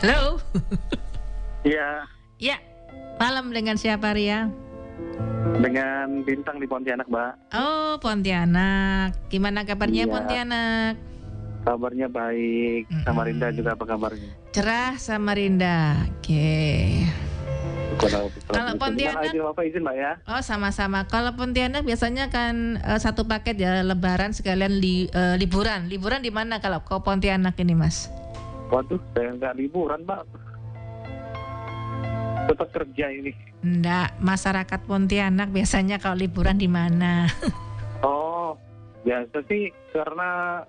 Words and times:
Halo. 0.00 0.40
Iya, 1.60 2.08
ya, 2.40 2.56
malam 3.16 3.52
dengan 3.52 3.76
siapa 3.76 4.16
Ria? 4.16 4.48
dengan 5.60 6.24
bintang 6.24 6.56
di 6.56 6.64
Pontianak, 6.64 7.04
Mbak. 7.04 7.32
Oh, 7.52 7.92
Pontianak. 8.00 9.12
Gimana 9.28 9.60
kabarnya 9.62 10.04
Iya. 10.04 10.10
Pontianak? 10.10 10.94
Kabarnya 11.62 12.08
baik. 12.08 12.88
Samarinda 13.04 13.48
juga 13.50 13.76
apa 13.76 13.84
kabarnya? 13.84 14.32
Cerah 14.50 14.96
Samarinda. 14.96 16.00
Oke. 16.10 17.04
Kalau 17.98 18.32
Kalau 18.46 18.72
Pontianak- 18.74 19.28
izin 19.28 19.44
apa 19.44 19.60
izin, 19.62 19.82
Mbak 19.82 19.96
ya? 19.96 20.12
Oh, 20.26 20.40
sama-sama. 20.40 21.04
Kalau 21.04 21.32
Pontianak 21.34 21.84
biasanya 21.84 22.28
kan 22.28 22.76
eh, 22.78 22.96
satu 22.96 23.24
paket 23.26 23.56
ya 23.58 23.80
lebaran 23.82 24.32
sekalian 24.32 24.72
li- 24.74 25.08
eh, 25.08 25.36
liburan. 25.36 25.92
Liburan 25.92 26.20
di 26.20 26.32
mana 26.32 26.56
kalau 26.58 26.80
ke 26.80 26.96
Pontianak 26.98 27.52
ini, 27.58 27.72
Mas? 27.74 28.08
Waduh, 28.70 29.02
saya 29.12 29.34
nggak 29.34 29.56
liburan, 29.58 30.00
Mbak. 30.06 30.22
Tetap 32.46 32.68
kerja 32.70 33.06
ini. 33.10 33.32
Enggak, 33.60 34.16
masyarakat 34.18 34.80
Pontianak 34.86 35.50
biasanya 35.50 35.98
kalau 35.98 36.16
liburan 36.16 36.56
di 36.56 36.70
mana? 36.70 37.26
Oh, 38.00 38.56
biasa 39.04 39.44
sih 39.44 39.68
karena 39.92 40.64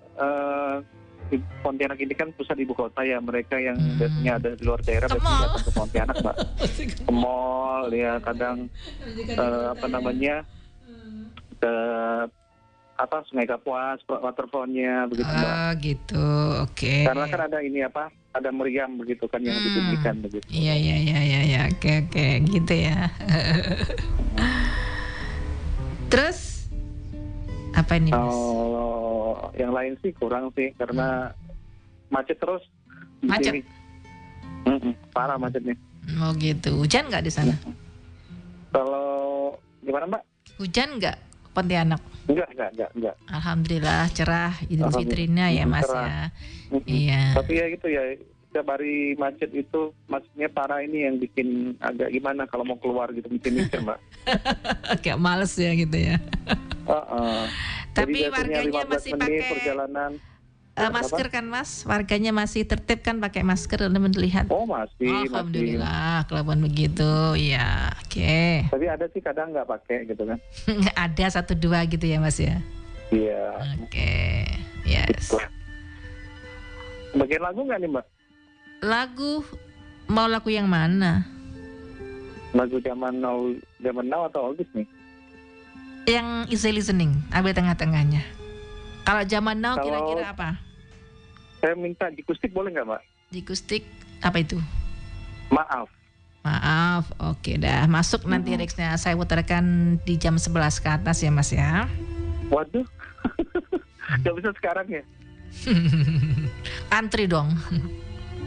di 1.31 1.39
Pontianak 1.63 1.95
ini 1.95 2.11
kan 2.11 2.35
pusat 2.35 2.59
ibu 2.59 2.75
kota 2.75 3.08
ya. 3.08 3.23
Mereka 3.23 3.55
yang 3.55 3.80
Hmm. 3.80 3.95
biasanya 3.95 4.31
ada 4.36 4.49
di 4.52 4.63
luar 4.67 4.83
daerah 4.83 5.08
biasanya 5.08 5.47
datang 5.47 5.63
ke 5.63 5.72
Pontianak, 5.72 6.16
Mbak. 6.20 6.36
Ke 7.08 7.11
mall, 7.16 7.88
ya 7.95 8.20
kadang 8.20 8.67
eh, 9.16 9.66
apa 9.72 9.86
namanya 9.88 10.44
ke 11.55 11.73
apa 13.01 13.25
Sungai 13.25 13.43
Kapuas, 13.43 13.99
waterfallnya 14.05 15.09
begitu 15.09 15.25
mbak. 15.25 15.49
Oh, 15.49 15.71
gitu. 15.81 16.27
Oke. 16.61 17.03
Karena 17.03 17.25
kan 17.25 17.41
ada 17.49 17.57
ini 17.59 17.81
apa, 17.81 18.13
ada 18.31 18.53
meriam 18.53 18.93
begitu 18.93 19.25
kan 19.25 19.41
yang 19.41 19.57
Hmm. 19.57 19.65
ditunjukkan 19.65 20.15
begitu. 20.21 20.45
Iya 20.47 20.73
iya 20.77 20.95
iya 20.97 21.19
iya 21.19 21.41
ya. 21.43 21.61
Oke 21.67 22.05
oke 22.05 22.25
gitu 22.45 22.73
ya. 22.77 22.97
Terus 26.11 26.67
apa 27.71 27.95
ini 27.95 28.11
mas? 28.11 28.19
Kalau 28.19 28.91
yang 29.55 29.71
lain 29.71 29.95
sih 29.99 30.11
kurang 30.13 30.52
sih 30.53 30.75
karena 30.75 31.31
macet 32.11 32.38
terus. 32.38 32.61
Macet? 33.23 33.63
Mm-mm, 34.67 34.93
parah 35.09 35.39
macetnya. 35.39 35.73
Oh 36.19 36.36
gitu. 36.36 36.75
Hujan 36.77 37.08
nggak 37.09 37.23
di 37.23 37.31
sana? 37.31 37.55
Kalau 38.69 39.55
gimana 39.81 40.05
mbak? 40.08 40.23
Hujan 40.59 40.99
nggak 40.99 41.17
Pontianak? 41.52 41.99
Enggak, 42.30 42.47
enggak, 42.53 42.69
enggak, 42.73 42.89
enggak. 42.95 43.16
Alhamdulillah 43.30 44.02
cerah 44.14 44.53
Idul 44.69 44.88
Alhamdulillah. 44.88 45.00
Fitrinya 45.02 45.45
ya 45.50 45.64
mas 45.66 45.86
Cerah. 45.88 46.05
ya. 46.05 46.22
Iya. 46.86 47.22
Tapi 47.36 47.52
ya 47.58 47.66
gitu 47.73 47.88
ya, 47.89 48.03
setiap 48.52 48.67
hari 48.67 49.16
macet 49.16 49.52
itu 49.55 49.81
maksudnya 50.11 50.47
parah 50.52 50.83
ini 50.83 51.08
yang 51.08 51.16
bikin 51.17 51.80
agak 51.80 52.11
gimana 52.11 52.44
kalau 52.45 52.67
mau 52.67 52.77
keluar 52.77 53.09
gitu 53.16 53.31
mikir-mikir 53.31 53.80
mbak. 53.80 53.99
Agak 54.94 55.17
males 55.17 55.55
ya 55.55 55.72
gitu 55.72 55.97
ya. 55.97 56.19
Heeh. 56.86 57.42
Tapi 57.92 58.11
Jadi 58.11 58.19
biasanya 58.27 58.59
warganya 58.59 58.81
15 58.88 58.92
masih 58.92 59.11
menit 59.16 59.23
pakai 59.23 59.49
perjalanan. 59.55 60.11
Eh, 60.77 60.89
masker 60.91 61.27
kan 61.27 61.45
mas? 61.47 61.83
Warganya 61.83 62.31
masih 62.31 62.64
tertib 62.64 63.03
kan 63.03 63.19
pakai 63.19 63.44
masker 63.44 63.91
teman 63.91 64.14
lihat. 64.16 64.47
Oh 64.47 64.64
masih. 64.64 65.27
Alhamdulillah 65.27 66.23
kelabuan 66.31 66.64
begitu. 66.64 67.36
Ya 67.36 67.91
oke. 68.00 68.72
Tapi 68.72 68.86
ada 68.88 69.05
sih 69.11 69.19
kadang 69.19 69.52
nggak 69.52 69.67
pakai 69.67 70.08
gitu 70.08 70.23
kan. 70.23 70.39
Ada 71.09 71.42
satu 71.42 71.53
dua 71.58 71.83
gitu 71.88 72.03
ya 72.08 72.23
mas 72.23 72.39
ya. 72.39 72.64
Iya. 73.11 73.59
Oke. 73.83 74.47
Yes. 74.88 75.31
Gitu. 75.31 75.38
Bagian 77.19 77.44
lagu 77.44 77.59
nggak 77.67 77.80
nih 77.83 77.89
mbak? 77.92 78.05
Lagu 78.81 79.44
mau 80.08 80.25
lagu 80.31 80.47
yang 80.47 80.66
mana? 80.72 81.27
Lagu 82.52 82.80
zaman 82.83 83.19
now, 83.19 83.47
zaman 83.80 84.08
now 84.08 84.27
atau 84.27 84.52
oldies 84.52 84.67
nih? 84.75 84.88
Yang 86.08 86.27
easy 86.52 86.72
listening, 86.73 87.14
ambil 87.32 87.53
tengah-tengahnya. 87.55 88.40
Kalau 89.11 89.27
zaman 89.27 89.60
now 89.60 89.76
kira-kira 89.76 90.32
apa? 90.32 90.49
Saya 91.60 91.76
minta 91.76 92.08
dikustik 92.08 92.55
boleh 92.55 92.72
nggak 92.72 92.88
mbak? 92.88 93.04
Dikustik 93.27 93.83
apa 94.23 94.39
itu? 94.39 94.55
Maaf. 95.52 95.92
Maaf, 96.48 97.11
oke 97.20 97.60
dah 97.60 97.92
masuk 97.92 98.23
nanti 98.23 98.55
Mhm. 98.55 98.64
Rexnya 98.64 98.95
saya 98.95 99.20
putarkan 99.20 100.00
di 100.08 100.16
jam 100.16 100.39
11 100.39 100.80
ke 100.80 100.88
atas 100.88 101.20
ya 101.20 101.27
Mas 101.27 101.52
ya. 101.52 101.92
Waduh. 102.48 102.88
Gak 104.23 104.32
bisa 104.32 104.55
sekarang 104.55 104.88
ya? 104.88 105.04
Antri 107.04 107.27
dong. 107.27 107.52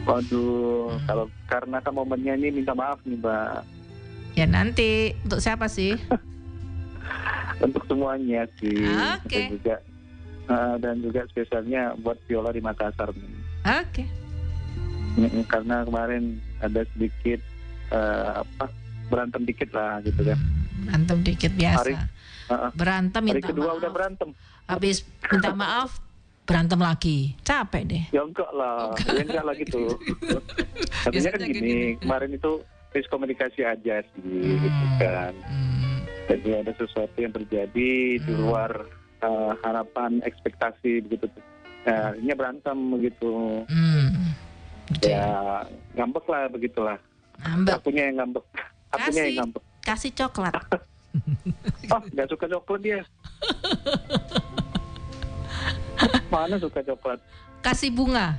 Waduh. 0.09 0.97
Hmm. 0.97 1.05
Kalau 1.05 1.25
karena 1.45 1.77
kan 1.77 1.93
momennya 1.93 2.33
ini 2.41 2.49
minta 2.57 2.73
maaf 2.73 2.97
nih 3.05 3.21
mbak. 3.21 3.61
Ya 4.33 4.49
nanti 4.49 5.13
untuk 5.21 5.45
siapa 5.45 5.69
sih? 5.69 5.93
Untuk 7.61 7.85
semuanya 7.85 8.49
sih. 8.57 8.81
Oke. 9.15 9.29
Dan 9.29 9.61
juga 9.61 9.75
eh, 10.45 10.75
dan 10.77 10.95
juga 10.99 11.25
spesialnya 11.25 11.93
buat 11.97 12.17
Viola 12.25 12.49
di 12.49 12.59
Makassar. 12.59 13.09
Oke. 13.63 14.03
Mm, 15.15 15.43
Karena 15.45 15.81
kemarin 15.81 16.23
ada 16.59 16.83
sedikit 16.91 17.39
eh, 17.87 18.31
apa 18.35 18.65
berantem 19.05 19.41
dikit 19.43 19.69
lah 19.71 20.01
gitu 20.01 20.21
kan. 20.21 20.39
Berantem 20.83 21.17
dikit 21.21 21.51
biasa. 21.53 21.79
Hari- 21.79 22.13
Heeh. 22.45 22.69
Berantem 22.73 23.23
Hari 23.23 23.31
minta 23.35 23.47
kedua 23.47 23.65
maaf. 23.67 23.79
udah 23.79 23.91
berantem. 23.91 24.29
Habis 24.65 24.97
minta 25.23 25.49
maaf 25.51 25.89
berantem 26.43 26.77
lagi. 26.77 27.17
Capek 27.41 27.83
deh. 27.85 28.03
Ya 28.11 28.21
enggak 28.21 28.51
lah, 28.51 28.93
ya 28.99 29.21
enggak 29.23 29.43
lah 29.43 29.55
gitu. 29.55 29.81
Artinya 31.01 31.29
kan 31.31 31.39
gini, 31.41 31.57
gitu. 31.57 32.01
kemarin 32.01 32.31
itu 32.31 32.51
miskomunikasi 32.91 33.61
aja 33.61 33.95
sih, 34.03 34.21
gitu 34.55 34.83
Hmm. 34.85 34.99
kan. 34.99 35.33
Hmm. 35.41 35.99
Jadi 36.25 36.49
ada 36.55 36.71
sesuatu 36.71 37.17
yang 37.17 37.33
terjadi 37.33 37.89
di 38.17 38.29
Hmm. 38.29 38.41
luar 38.41 38.71
eh, 39.21 39.51
harapan, 39.61 40.21
ekspektasi 40.21 41.01
begitu. 41.03 41.29
Nah, 41.85 42.17
ini 42.17 42.33
berantem 42.33 42.77
begitu. 42.91 43.61
Hmm. 43.69 44.33
Ya. 45.01 45.61
Ngambek 45.93 46.25
lah 46.25 46.49
begitulah. 46.49 46.97
Ambek. 47.41 47.77
Akunya 47.77 48.09
yang 48.09 48.25
ngambek. 48.25 48.45
Akunya 48.89 49.05
Kasih. 49.05 49.25
yang 49.25 49.37
ngambek. 49.45 49.63
Kasih 49.81 50.11
coklat. 50.13 50.53
Oh, 51.87 52.01
nggak 52.11 52.27
suka 52.27 52.43
coklat 52.49 52.81
dia. 52.83 52.99
Mana 56.33 56.59
suka 56.59 56.83
coklat? 56.83 57.19
Kasih 57.63 57.93
bunga. 57.93 58.35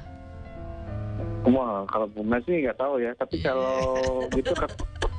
Wah, 1.46 1.86
kalau 1.86 2.10
bunga 2.10 2.36
sih 2.44 2.60
nggak 2.60 2.76
tahu 2.76 3.00
ya. 3.00 3.14
Tapi 3.16 3.40
Iya. 3.40 3.48
kalau 3.48 3.72
gitu 4.34 4.52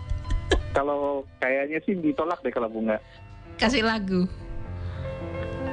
kalau 0.78 1.25
kayaknya 1.40 1.79
sih 1.81 1.97
ditolak 1.97 2.38
deh 2.44 2.53
kalau 2.53 2.69
bunga. 2.69 3.01
Kasih 3.57 3.81
lagu. 3.81 4.28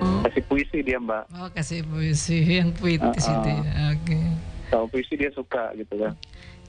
Oh, 0.04 0.20
Kasih 0.22 0.42
puisi 0.44 0.78
dia 0.81 0.98
mbak. 0.98 1.25
oh 1.32 1.48
kasih 1.50 1.81
puisi 1.82 2.37
yang 2.54 2.69
puitis 2.70 3.25
Ah, 3.25 3.32
itu 3.34 3.48
ah. 3.48 3.56
ya. 3.56 3.62
Oke. 3.91 4.19
Kalau 4.69 4.87
puisi 4.87 5.15
dia 5.15 5.31
suka 5.31 5.72
gitu 5.75 5.94
kan. 5.97 6.12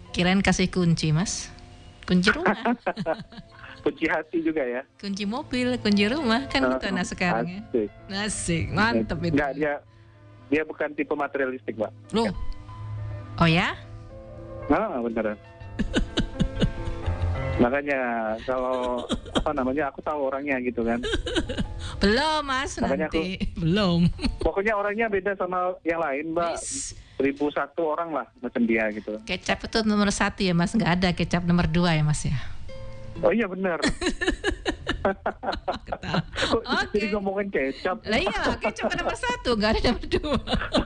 Kirain 0.09 0.39
kasih 0.39 0.67
kunci, 0.67 1.11
Mas. 1.11 1.51
Kunci 2.03 2.29
rumah, 2.29 2.55
Kunci 3.83 4.05
hati 4.05 4.39
juga 4.39 4.61
ya. 4.61 4.81
kunci 4.95 5.25
mobil, 5.25 5.77
kunci 5.77 6.05
rumah 6.05 6.47
kan 6.47 6.63
gitu 6.65 6.85
Ah, 6.85 6.91
nah 6.91 7.03
sekarang 7.03 7.45
ya. 7.45 7.59
Asik. 7.61 7.89
Nasik, 8.07 8.63
mantep 8.71 9.19
itu. 9.19 9.35
Nggak 9.35 9.51
dia 9.53 9.73
dia 10.45 10.61
bukan 10.63 10.89
tipe 10.93 11.11
materialistik 11.11 11.75
mbak. 11.75 11.91
Loh. 12.11 12.31
Oh 13.35 13.45
ya? 13.45 13.75
Nah 14.67 15.01
beneran. 15.01 15.35
Makanya 17.55 17.99
kalau 18.43 19.07
apa 19.31 19.51
namanya 19.55 19.87
aku 19.87 20.03
tahu 20.03 20.27
orangnya 20.27 20.59
gitu 20.59 20.83
kan. 20.83 20.99
Belum, 22.03 22.43
Mas, 22.43 22.75
Makanya 22.75 23.07
nanti. 23.07 23.39
Belum. 23.55 24.11
Pokoknya 24.45 24.75
orangnya 24.75 25.07
beda 25.07 25.39
sama 25.39 25.71
yang 25.87 26.03
lain 26.03 26.35
mbak. 26.35 26.59
Seribu 27.15 27.47
satu 27.47 27.95
orang 27.95 28.11
lah 28.11 28.27
macam 28.43 28.67
dia 28.67 28.91
gitu. 28.91 29.15
Kecap 29.23 29.71
itu 29.71 29.79
nomor 29.87 30.11
satu 30.11 30.43
ya, 30.43 30.51
Mas. 30.51 30.75
Nggak 30.75 30.91
ada 30.99 31.09
kecap 31.15 31.47
nomor 31.47 31.71
dua 31.71 31.95
ya, 31.95 32.03
Mas 32.03 32.27
ya. 32.27 32.35
Oh 33.23 33.31
iya 33.31 33.47
benar. 33.47 33.79
Oke. 36.55 36.97
jadi 36.97 37.07
ngomongin 37.15 37.47
kecap? 37.53 38.03
Lah 38.03 38.19
iya, 38.19 38.41
kecap 38.59 38.91
nomor 38.99 39.15
satu, 39.15 39.55
nggak 39.55 39.71
ada 39.79 39.81
nomor 39.95 40.05
dua. 40.11 40.39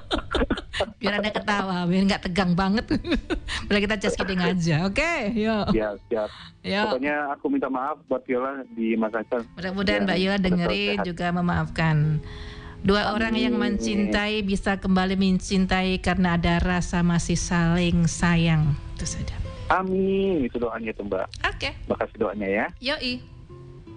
biar 0.99 1.13
ada 1.15 1.31
ketawa, 1.31 1.77
biar 1.83 2.03
nggak 2.05 2.23
tegang 2.23 2.51
banget. 2.53 2.85
Biar 3.67 3.79
kita 3.79 3.95
just 3.97 4.15
kidding 4.15 4.37
aja, 4.37 4.83
oke? 4.83 5.11
Yuk, 5.31 5.65
Ya 5.71 5.95
siap. 6.05 6.29
yuk. 6.61 6.85
Pokoknya 6.91 7.15
aku 7.31 7.45
minta 7.47 7.67
maaf 7.67 8.03
buat 8.05 8.21
Viola 8.23 8.63
di 8.69 8.93
Makassar. 8.93 9.47
Mudah-mudahan 9.53 10.01
Ya, 10.01 10.05
Mbak 10.05 10.17
Yola 10.19 10.37
dengerin 10.37 10.95
sehat. 10.97 11.05
juga 11.05 11.25
memaafkan. 11.31 11.95
Dua 12.79 13.11
orang 13.11 13.35
yang 13.35 13.55
Amin. 13.55 13.75
mencintai 13.75 14.39
bisa 14.41 14.75
kembali 14.75 15.15
mencintai 15.15 15.99
karena 15.99 16.35
ada 16.35 16.57
rasa 16.57 16.99
masih 16.99 17.35
saling 17.35 18.03
sayang. 18.05 18.71
Itu 18.95 19.05
saja. 19.05 19.35
Amin. 19.69 20.43
Itu 20.43 20.57
doanya 20.57 20.91
tuh 20.91 21.05
Mbak. 21.05 21.27
Oke, 21.45 21.75
Makasih 21.85 22.17
doanya 22.17 22.47
ya. 22.47 22.65
yoi. 22.81 23.19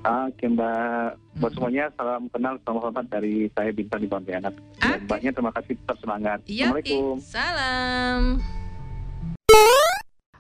Oke 0.03 0.51
Mbak. 0.51 1.09
Buat 1.39 1.51
Hmm. 1.51 1.57
semuanya 1.57 1.85
salam 1.95 2.27
kenal, 2.29 2.59
salam 2.61 2.79
hormat 2.83 3.07
dari 3.07 3.47
saya 3.55 3.71
Bintang 3.71 4.03
di 4.03 4.09
Pontianak. 4.11 4.55
Dan 4.77 4.99
Oke. 4.99 5.05
Mbaknya 5.07 5.31
terima 5.31 5.53
kasih 5.55 5.75
tetap 5.79 5.97
semangat. 6.03 6.39
Assalamualaikum. 6.43 7.17
Salam. 7.23 8.21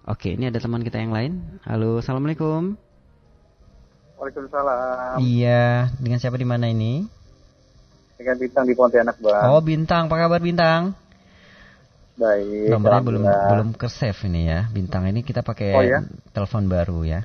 Oke, 0.02 0.34
ini 0.34 0.50
ada 0.50 0.58
teman 0.58 0.82
kita 0.82 0.98
yang 0.98 1.14
lain. 1.14 1.32
Halo, 1.62 2.02
assalamualaikum. 2.02 2.74
Waalaikumsalam. 4.18 5.22
Iya, 5.22 5.94
dengan 5.98 6.18
siapa 6.18 6.34
di 6.34 6.46
mana 6.46 6.66
ini? 6.66 7.06
Dengan 8.18 8.34
bintang 8.38 8.66
di 8.66 8.74
Pontianak, 8.74 9.16
Bang. 9.18 9.46
Oh, 9.46 9.62
Bintang. 9.62 10.10
Apa 10.10 10.26
kabar 10.26 10.42
Bintang? 10.42 10.94
Baik. 12.12 12.66
Nomornya 12.66 13.02
belum 13.02 13.22
belum 13.24 13.68
ke 13.74 13.86
save 13.86 14.26
ini 14.26 14.46
ya. 14.46 14.66
Bintang 14.68 15.06
ini 15.06 15.22
kita 15.22 15.42
pakai 15.42 15.70
Oh, 15.70 15.82
ya? 15.82 16.02
telepon 16.34 16.66
baru 16.66 17.06
ya. 17.06 17.22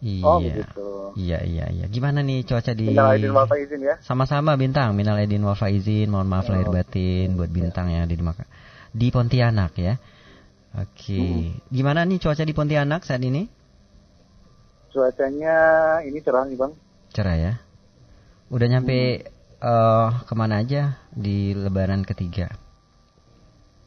Iya. 0.00 0.24
Oh, 0.24 0.40
begitu. 0.40 0.88
Iya, 1.20 1.44
iya, 1.44 1.64
iya. 1.68 1.84
Gimana 1.92 2.24
nih 2.24 2.48
cuaca 2.48 2.72
di 2.72 2.88
Minal 2.88 3.12
aidin 3.20 3.36
wal 3.36 3.44
faizin 3.44 3.80
ya. 3.84 4.00
Sama-sama 4.00 4.56
Bintang, 4.56 4.96
minal 4.96 5.20
aidin 5.20 5.44
wal 5.44 5.58
faizin, 5.58 6.08
mohon 6.08 6.24
maaf 6.24 6.48
lahir 6.48 6.68
Oh. 6.68 6.74
batin 6.74 7.36
buat 7.36 7.52
Bintang 7.52 7.92
yang 7.92 8.08
ada 8.08 8.14
di 8.16 8.24
Maka 8.24 8.48
di 8.90 9.12
Pontianak 9.12 9.76
ya. 9.76 10.00
Oke. 10.72 11.20
Hmm. 11.20 11.60
Gimana 11.68 12.08
nih 12.08 12.16
cuaca 12.16 12.42
di 12.48 12.54
Pontianak 12.56 13.04
saat 13.04 13.20
ini? 13.20 13.44
Cuacanya 14.90 15.56
ini 16.02 16.18
cerah 16.24 16.48
nih, 16.48 16.56
Bang. 16.58 16.72
Cerah 17.14 17.36
ya. 17.36 17.52
Udah 18.50 18.66
nyampe 18.66 19.28
eh 19.60 20.08
ke 20.26 20.34
mana 20.34 20.64
aja 20.64 20.96
di 21.12 21.52
Lebaran 21.54 22.02
ketiga? 22.02 22.50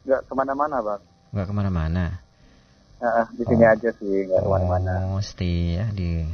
Nggak 0.06 0.30
ke 0.30 0.32
mana-mana, 0.32 0.76
Bang. 0.80 1.02
Nggak 1.34 1.46
ke 1.50 1.54
mana-mana. 1.56 2.04
Nah, 3.04 3.28
di 3.36 3.44
sini 3.44 3.64
aja 3.68 3.90
sih, 4.00 4.24
nggak 4.24 4.40
ke 4.40 4.48
mana-mana. 4.48 5.12
Oh, 5.12 5.20
stay 5.20 5.76
ya 5.76 5.92
di 5.92 6.24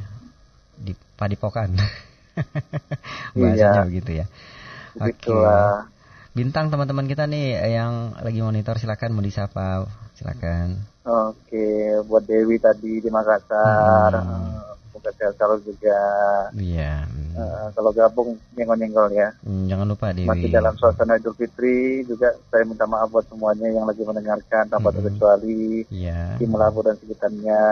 di 0.79 0.93
Padepokan. 1.19 1.75
Iya. 3.37 3.53
Bahasanya 3.53 3.83
begitu 3.91 4.11
ya. 4.23 4.27
Oke. 4.97 5.13
Begitulah. 5.13 5.93
Bintang 6.33 6.73
teman-teman 6.73 7.05
kita 7.11 7.29
nih 7.29 7.59
yang 7.75 8.17
lagi 8.17 8.41
monitor 8.41 8.79
silakan 8.81 9.13
mau 9.19 9.21
disapa, 9.21 9.85
silakan. 10.17 10.79
Oke, 11.05 12.01
buat 12.07 12.25
Dewi 12.25 12.57
tadi 12.63 13.03
di 13.03 13.11
Makassar. 13.13 14.15
Hmm. 14.15 14.57
Semoga 14.89 15.11
sehat 15.19 15.35
selalu 15.37 15.69
juga. 15.69 16.01
Iya. 16.55 17.10
Hmm. 17.31 17.39
Eh, 17.39 17.69
kalau 17.73 17.91
gabung 17.91 18.29
nyenggol-nyenggol 18.53 19.09
ya. 19.11 19.31
Hmm, 19.41 19.67
Jangan 19.67 19.87
lupa 19.87 20.11
Dewi. 20.11 20.27
Masih 20.27 20.49
dalam 20.49 20.75
suasana 20.75 21.15
Idul 21.15 21.33
Fitri 21.33 22.03
juga 22.05 22.31
saya 22.47 22.63
minta 22.63 22.85
maaf 22.85 23.09
buat 23.09 23.27
semuanya 23.27 23.67
yang 23.67 23.85
lagi 23.85 24.03
mendengarkan 24.03 24.67
tanpa 24.67 24.89
Mm-mm. 24.89 24.99
terkecuali 25.01 25.87
Iya. 25.89 26.37
di 26.37 26.45
Melabu 26.45 26.83
dan 26.83 26.95
sekitarnya 26.97 27.63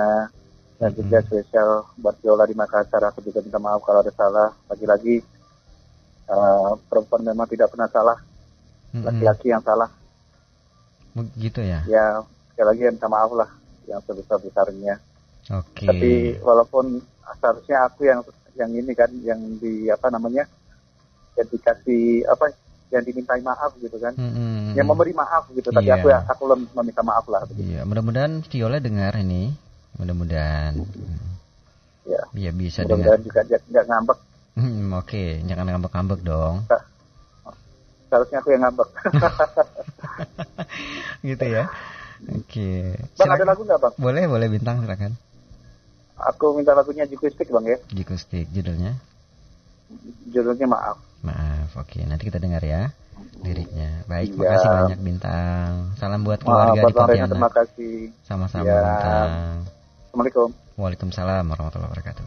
dan 0.79 0.89
Mm-mm. 0.89 0.99
juga 1.01 1.17
spesial 1.23 1.69
buat 1.97 2.15
Viola 2.19 2.45
di 2.45 2.55
Makassar 2.55 3.03
aku 3.05 3.19
juga 3.21 3.41
minta 3.41 3.59
maaf 3.59 3.83
kalau 3.83 3.99
ada 3.99 4.13
salah 4.13 4.49
lagi-lagi 4.67 5.19
eh, 6.25 6.71
perempuan 6.87 7.23
memang 7.23 7.47
tidak 7.47 7.69
pernah 7.69 7.89
salah 7.89 8.19
Mm-mm. 8.91 9.05
laki-laki 9.05 9.49
yang 9.49 9.61
salah 9.61 9.91
Begitu 11.13 11.61
ya. 11.61 11.83
ya 11.85 12.23
sekali 12.49 12.67
lagi 12.69 12.83
minta 12.89 13.07
maaf 13.07 13.31
lah 13.33 13.51
yang 13.85 13.99
sebesar 14.05 14.39
besarnya 14.39 14.95
Oke. 15.51 15.83
tapi 15.83 16.11
walaupun 16.39 17.01
seharusnya 17.35 17.85
aku 17.85 18.05
yang 18.05 18.21
yang 18.59 18.71
ini 18.71 18.93
kan 18.93 19.09
yang 19.21 19.39
di 19.57 19.87
apa 19.87 20.09
namanya 20.09 20.45
yang 21.35 21.47
dikasih 21.47 22.27
apa 22.27 22.51
yang 22.89 23.03
dimintai 23.03 23.41
maaf 23.41 23.73
gitu 23.77 23.97
kan 23.97 24.13
Mm-mm. 24.13 24.73
yang 24.73 24.85
memberi 24.85 25.13
maaf 25.13 25.47
gitu 25.51 25.69
tapi 25.69 25.87
Iya. 25.87 25.95
aku 25.95 26.09
ya 26.09 26.19
aku 26.25 26.41
belum 26.45 26.61
meminta 26.75 27.01
maaf 27.01 27.25
lah 27.25 27.45
begitu. 27.45 27.71
Iya, 27.71 27.85
mudah-mudahan 27.85 28.43
Viola 28.43 28.79
dengar 28.79 29.15
ini. 29.17 29.53
Mudah-mudahan. 29.95 30.75
Hmm. 30.75 31.19
ya 32.05 32.21
Iya 32.33 32.51
bisa 32.51 32.83
dengar. 32.83 33.15
mudah-mudahan 33.15 33.21
juga 33.23 33.41
dia 33.45 33.59
nggak 33.63 33.87
ngambek 33.87 34.19
Hmm, 34.55 34.93
Oke, 34.93 35.41
jangan 35.45 35.65
ngambek-ngambek 35.69 36.21
dong. 36.21 36.65
seharusnya 38.05 38.41
aku 38.41 38.49
yang 38.51 38.61
ngambek 38.65 38.89
gitu 41.25 41.45
ya. 41.47 41.69
Oke. 42.35 42.97
bang 43.15 43.21
ada 43.21 43.37
Silakan. 43.37 43.47
lagu 43.47 43.61
nggak 43.63 43.79
bang 43.79 43.93
Boleh, 43.97 44.23
boleh 44.27 44.49
bintang 44.49 44.81
silakan. 44.81 45.13
Aku 46.21 46.55
minta 46.55 46.73
lagunya 46.73 47.05
Jukustik 47.05 47.49
bang 47.49 47.67
ya 47.67 47.79
Jikustik 47.91 48.47
judulnya. 48.51 48.99
judulnya 50.29 50.67
maaf 50.67 50.97
Maaf, 51.19 51.75
oke. 51.75 51.99
Nanti 52.07 52.31
kita 52.31 52.39
dengar 52.39 52.63
ya 52.63 52.95
liriknya. 53.43 54.07
Baik, 54.07 54.31
Iya. 54.31 54.39
makasih 54.39 54.69
banyak 54.71 55.01
bintang. 55.03 55.71
Salam 55.99 56.23
buat 56.23 56.39
maaf 56.39 56.47
keluarga 56.47 56.79
buat 56.79 56.95
di 56.95 56.95
Rena 56.95 57.27
terima 57.27 57.27
Pontianak. 57.27 57.53
kasih 57.59 57.97
Sama-sama 58.23 58.63
Iya. 58.63 58.79
bintang. 58.79 59.31
Assalamualaikum 60.07 60.49
Waalaikumsalam 60.79 61.43
warahmatullahi 61.43 61.91
wabarakatuh. 61.91 62.27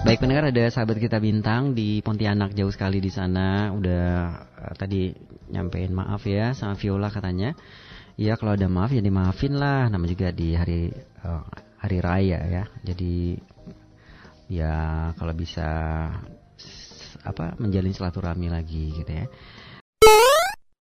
Baik 0.00 0.18
pendengar 0.18 0.44
ada 0.50 0.64
sahabat 0.70 0.98
kita 0.98 1.18
bintang 1.18 1.74
di 1.74 1.98
Pontianak 1.98 2.54
jauh 2.54 2.70
sekali 2.70 2.98
di 2.98 3.10
sana 3.10 3.74
udah 3.74 4.06
eh, 4.70 4.74
tadi 4.74 5.10
nyampein 5.50 5.90
maaf 5.90 6.22
ya 6.26 6.54
sama 6.54 6.78
Viola 6.78 7.10
katanya. 7.10 7.58
Iya 8.14 8.38
kalau 8.38 8.54
ada 8.54 8.70
maaf 8.70 8.94
ya 8.94 9.02
dimaafin 9.02 9.58
lah. 9.58 9.90
Nama 9.90 10.04
juga 10.06 10.30
di 10.30 10.54
hari 10.54 10.94
eh, 10.94 11.42
hari 11.80 11.98
raya 11.98 12.38
ya. 12.46 12.64
Jadi 12.84 13.40
ya 14.50 15.10
kalau 15.16 15.34
bisa 15.34 15.68
apa 17.20 17.56
menjalin 17.60 17.92
silaturahmi 17.92 18.48
lagi 18.52 18.92
gitu 18.94 19.10
ya. 19.10 19.26